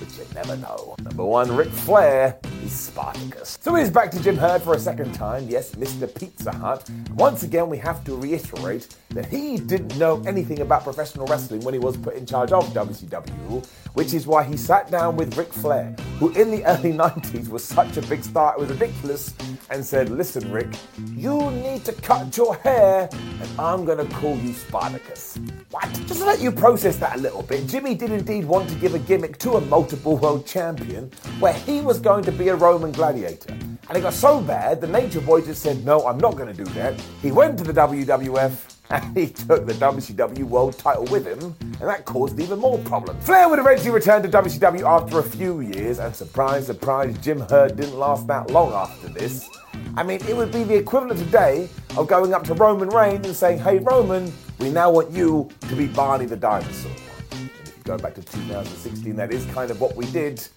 but 0.07 0.17
you 0.17 0.33
never 0.33 0.57
know. 0.57 0.95
Number 1.01 1.25
one, 1.25 1.55
Ric 1.55 1.69
Flair 1.69 2.37
is 2.67 2.73
Spartacus. 2.73 3.57
So 3.61 3.75
it 3.77 3.83
is 3.83 3.89
back 3.89 4.11
to 4.11 4.21
Jim 4.21 4.35
Herd 4.35 4.61
for 4.61 4.73
a 4.73 4.79
second 4.79 5.13
time. 5.13 5.47
Yes, 5.47 5.71
Mr. 5.75 6.13
Pizza 6.13 6.51
Hut. 6.51 6.89
Once 7.13 7.43
again, 7.43 7.69
we 7.69 7.77
have 7.77 8.03
to 8.03 8.15
reiterate 8.15 8.93
that 9.11 9.25
he 9.25 9.57
didn't 9.57 9.97
know 9.97 10.21
anything 10.27 10.59
about 10.59 10.83
professional 10.83 11.25
wrestling 11.27 11.61
when 11.61 11.73
he 11.73 11.79
was 11.79 11.95
put 11.95 12.15
in 12.15 12.25
charge 12.25 12.51
of 12.51 12.65
WCW, 12.73 13.65
which 13.93 14.13
is 14.13 14.27
why 14.27 14.43
he 14.43 14.57
sat 14.57 14.91
down 14.91 15.15
with 15.15 15.37
Ric 15.37 15.53
Flair, 15.53 15.95
who 16.19 16.29
in 16.33 16.51
the 16.51 16.63
early 16.65 16.91
90s 17.05 17.47
was 17.47 17.63
such 17.63 17.95
a 17.95 18.01
big 18.01 18.21
star 18.23 18.53
it 18.53 18.59
was 18.59 18.69
ridiculous, 18.69 19.33
and 19.69 19.83
said, 19.83 20.09
Listen, 20.09 20.51
Rick, 20.51 20.75
you 21.15 21.49
need 21.51 21.85
to 21.85 21.93
cut 21.93 22.35
your 22.35 22.55
hair, 22.57 23.09
and 23.13 23.49
I'm 23.59 23.85
going 23.85 24.05
to 24.05 24.13
call 24.15 24.35
you 24.37 24.53
Spartacus. 24.53 25.39
What? 25.71 25.89
Just 26.05 26.19
to 26.19 26.25
let 26.25 26.41
you 26.41 26.51
process 26.51 26.97
that 26.97 27.15
a 27.15 27.19
little 27.19 27.43
bit, 27.43 27.65
Jimmy 27.67 27.95
did 27.95 28.11
indeed 28.11 28.43
want 28.45 28.69
to 28.69 28.75
give 28.75 28.93
a 28.93 28.99
gimmick 28.99 29.37
to 29.39 29.53
a 29.53 29.61
multiple 29.61 30.17
world 30.17 30.45
champion 30.45 31.09
where 31.39 31.53
he 31.53 31.79
was 31.81 31.99
going 31.99 32.23
to 32.25 32.31
be 32.31 32.49
a 32.49 32.56
Roman 32.57 32.91
gladiator. 32.91 33.53
And 33.53 33.97
it 33.97 34.01
got 34.01 34.13
so 34.13 34.41
bad, 34.41 34.81
the 34.81 34.87
Nature 34.87 35.21
Boy 35.21 35.41
just 35.41 35.61
said, 35.63 35.85
No, 35.85 36.05
I'm 36.05 36.17
not 36.17 36.35
going 36.35 36.53
to 36.53 36.63
do 36.63 36.69
that. 36.71 36.99
He 37.21 37.31
went 37.31 37.57
to 37.59 37.63
the 37.63 37.73
WWF 37.73 38.75
and 38.89 39.17
he 39.17 39.27
took 39.27 39.65
the 39.65 39.73
WCW 39.73 40.43
World 40.43 40.77
title 40.77 41.05
with 41.05 41.25
him, 41.25 41.55
and 41.61 41.89
that 41.89 42.05
caused 42.05 42.39
even 42.39 42.59
more 42.59 42.77
problems. 42.79 43.25
Flair 43.25 43.49
would 43.49 43.59
eventually 43.59 43.91
return 43.91 44.21
to 44.23 44.29
WCW 44.29 44.83
after 44.83 45.19
a 45.19 45.23
few 45.23 45.59
years, 45.59 45.99
and 45.99 46.15
surprise, 46.15 46.67
surprise, 46.67 47.17
Jim 47.19 47.41
Herd 47.41 47.75
didn't 47.75 47.97
last 47.97 48.27
that 48.27 48.49
long 48.49 48.71
after 48.73 49.09
this. 49.09 49.49
I 49.95 50.03
mean, 50.03 50.21
it 50.27 50.35
would 50.35 50.51
be 50.51 50.63
the 50.63 50.75
equivalent 50.75 51.19
today 51.19 51.69
of 51.97 52.07
going 52.07 52.33
up 52.33 52.43
to 52.45 52.53
Roman 52.53 52.89
Reigns 52.89 53.25
and 53.25 53.35
saying, 53.35 53.59
Hey, 53.59 53.79
Roman, 53.79 54.31
we 54.59 54.69
now 54.69 54.89
want 54.89 55.11
you 55.11 55.49
to 55.61 55.75
be 55.75 55.87
Barney 55.87 56.25
the 56.25 56.37
dinosaur. 56.37 56.91
And 57.31 57.49
if 57.63 57.77
you 57.77 57.83
go 57.83 57.97
back 57.97 58.15
to 58.15 58.21
2016, 58.21 59.15
that 59.15 59.33
is 59.33 59.45
kind 59.47 59.69
of 59.69 59.81
what 59.81 59.95
we 59.95 60.05
did 60.11 60.47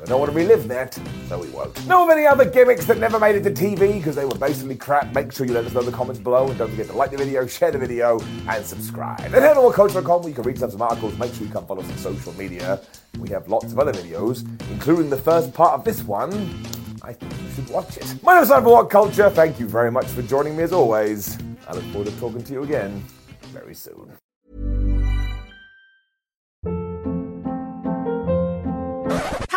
I 0.00 0.06
don't 0.06 0.18
want 0.18 0.32
to 0.32 0.36
relive 0.36 0.66
that, 0.68 0.98
so 1.28 1.38
we 1.38 1.48
won't. 1.50 1.86
Know 1.86 2.04
of 2.04 2.10
any 2.10 2.26
other 2.26 2.44
gimmicks 2.44 2.86
that 2.86 2.98
never 2.98 3.20
made 3.20 3.36
it 3.36 3.42
to 3.42 3.50
TV 3.50 3.98
because 3.98 4.16
they 4.16 4.24
were 4.24 4.34
basically 4.34 4.74
crap? 4.74 5.14
Make 5.14 5.30
sure 5.30 5.46
you 5.46 5.52
let 5.52 5.66
us 5.66 5.74
know 5.74 5.80
in 5.80 5.86
the 5.86 5.92
comments 5.92 6.20
below 6.20 6.48
and 6.48 6.56
don't 6.56 6.70
forget 6.70 6.86
to 6.86 6.94
like 6.94 7.10
the 7.10 7.18
video, 7.18 7.46
share 7.46 7.70
the 7.70 7.78
video, 7.78 8.18
and 8.48 8.64
subscribe. 8.64 9.20
And 9.20 9.34
head 9.34 9.58
over 9.58 9.76
to 9.76 9.82
whatculture.com 9.82 10.22
where 10.22 10.30
you 10.30 10.34
can 10.34 10.44
read 10.44 10.58
some 10.58 10.80
articles. 10.80 11.18
Make 11.18 11.34
sure 11.34 11.46
you 11.46 11.52
come 11.52 11.66
follow 11.66 11.82
us 11.82 11.90
on 11.90 11.98
social 11.98 12.32
media. 12.34 12.80
We 13.18 13.28
have 13.30 13.48
lots 13.48 13.72
of 13.72 13.78
other 13.78 13.92
videos, 13.92 14.46
including 14.70 15.10
the 15.10 15.18
first 15.18 15.52
part 15.52 15.74
of 15.74 15.84
this 15.84 16.02
one. 16.02 16.32
I 17.02 17.12
think 17.12 17.32
you 17.42 17.50
should 17.54 17.68
watch 17.70 17.96
it. 17.98 18.22
My 18.22 18.34
name 18.34 18.42
is 18.42 18.48
for 18.48 18.60
What 18.62 18.88
Culture. 18.88 19.28
Thank 19.28 19.60
you 19.60 19.68
very 19.68 19.90
much 19.90 20.06
for 20.06 20.22
joining 20.22 20.56
me 20.56 20.62
as 20.62 20.72
always. 20.72 21.38
I 21.68 21.74
look 21.74 21.84
forward 21.92 22.08
to 22.08 22.20
talking 22.20 22.42
to 22.42 22.52
you 22.52 22.62
again 22.62 23.04
very 23.52 23.74
soon. 23.74 24.12